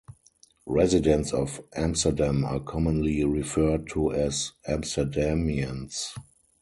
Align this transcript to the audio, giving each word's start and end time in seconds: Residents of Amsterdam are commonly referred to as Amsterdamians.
Residents 0.65 1.31
of 1.31 1.61
Amsterdam 1.75 2.43
are 2.43 2.59
commonly 2.61 3.23
referred 3.23 3.85
to 3.89 4.11
as 4.11 4.51
Amsterdamians. 4.67 6.15